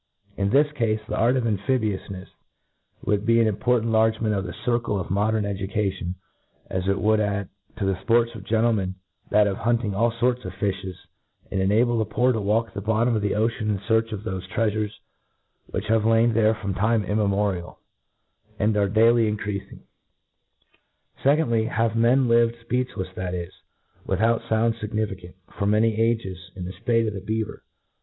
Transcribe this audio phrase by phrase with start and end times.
[0.35, 2.29] In this cafe, the art of amphibioufiiefs
[3.05, 6.15] would ht an import ^ ant enlargement of the circle of modem educa*^ tion
[6.71, 8.95] ^as it would add to the fports of gentlemen
[9.29, 10.95] that of hunting all forts df filhes,
[11.51, 14.47] and enable the poor to walk the bottom of the ocean in fearch of thofe
[14.49, 14.89] treafures
[15.67, 17.75] which have lain there from, time immeiRorial,
[18.57, 19.83] and are daily increafingt
[21.23, 23.51] Secondl^j Have men lived fpcechlefs, that is^
[24.07, 27.61] without founds fignificarit, for many ages, in the ftate of the beaver